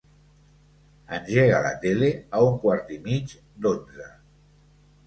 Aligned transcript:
Engega 1.17 1.59
la 1.67 1.75
tele 1.85 2.11
a 2.39 2.43
un 2.49 2.59
quart 2.65 2.91
i 2.99 2.99
mig 3.07 3.39
d'onze. 3.65 4.13